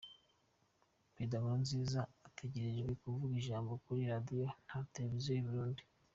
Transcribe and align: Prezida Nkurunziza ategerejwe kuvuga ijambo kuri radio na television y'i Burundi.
Prezida 1.13 1.35
Nkurunziza 1.41 2.01
ategerejwe 2.27 2.91
kuvuga 3.01 3.33
ijambo 3.41 3.71
kuri 3.83 4.01
radio 4.11 4.45
na 4.67 4.75
television 4.93 5.35
y'i 5.39 5.47
Burundi. 5.49 5.83